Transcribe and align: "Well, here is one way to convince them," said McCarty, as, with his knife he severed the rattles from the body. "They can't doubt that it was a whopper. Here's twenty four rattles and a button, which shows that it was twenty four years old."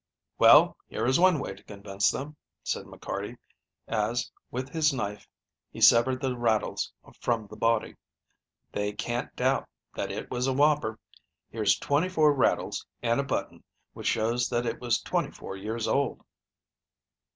"Well, 0.39 0.77
here 0.87 1.05
is 1.05 1.19
one 1.19 1.37
way 1.39 1.53
to 1.53 1.63
convince 1.63 2.09
them," 2.09 2.35
said 2.63 2.85
McCarty, 2.87 3.37
as, 3.87 4.31
with 4.49 4.69
his 4.69 4.91
knife 4.91 5.27
he 5.69 5.79
severed 5.79 6.21
the 6.21 6.35
rattles 6.35 6.91
from 7.19 7.45
the 7.45 7.55
body. 7.55 7.95
"They 8.71 8.93
can't 8.93 9.35
doubt 9.35 9.69
that 9.93 10.11
it 10.11 10.31
was 10.31 10.47
a 10.47 10.53
whopper. 10.53 10.97
Here's 11.51 11.77
twenty 11.77 12.09
four 12.09 12.33
rattles 12.33 12.83
and 13.03 13.19
a 13.19 13.23
button, 13.23 13.63
which 13.93 14.07
shows 14.07 14.49
that 14.49 14.65
it 14.65 14.81
was 14.81 14.99
twenty 14.99 15.29
four 15.29 15.55
years 15.55 15.87
old." 15.87 16.25